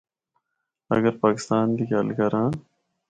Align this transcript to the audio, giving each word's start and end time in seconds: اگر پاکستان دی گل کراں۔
اگر 0.95 1.13
پاکستان 1.21 1.65
دی 1.75 1.83
گل 1.91 2.07
کراں۔ 2.17 2.49